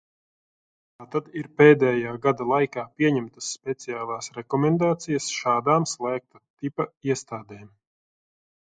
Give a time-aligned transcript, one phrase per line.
[1.01, 7.75] Tātad ir pēdējā gada laikā pieņemtas speciālas rekomendācijas šādām slēgta tipa iestādēm.